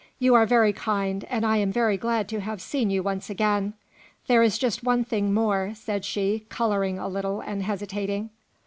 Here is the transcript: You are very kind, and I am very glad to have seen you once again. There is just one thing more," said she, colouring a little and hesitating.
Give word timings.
You 0.17 0.33
are 0.33 0.47
very 0.47 0.73
kind, 0.73 1.25
and 1.29 1.45
I 1.45 1.57
am 1.57 1.71
very 1.71 1.95
glad 1.95 2.27
to 2.29 2.39
have 2.39 2.59
seen 2.59 2.89
you 2.89 3.03
once 3.03 3.29
again. 3.29 3.75
There 4.25 4.41
is 4.41 4.57
just 4.57 4.83
one 4.83 5.03
thing 5.03 5.31
more," 5.31 5.73
said 5.75 6.05
she, 6.05 6.47
colouring 6.49 6.97
a 6.97 7.07
little 7.07 7.39
and 7.39 7.61
hesitating. 7.61 8.31